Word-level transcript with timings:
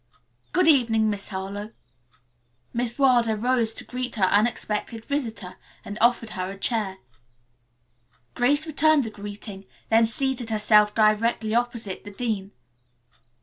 "Good 0.51 0.67
evening, 0.67 1.11
Miss 1.11 1.27
Harlowe." 1.27 1.73
Miss 2.73 2.97
Wilder 2.97 3.35
rose 3.35 3.71
to 3.75 3.83
greet 3.83 4.15
her 4.15 4.23
unexpected 4.23 5.05
visitor 5.05 5.57
and 5.85 5.99
offered 6.01 6.31
her 6.31 6.49
a 6.49 6.57
chair. 6.57 6.97
Grace 8.33 8.65
returned 8.65 9.03
the 9.03 9.11
greeting, 9.11 9.65
then 9.89 10.07
seated 10.07 10.49
herself 10.49 10.95
directly 10.95 11.53
opposite 11.53 12.03
the 12.03 12.09
dean. 12.09 12.51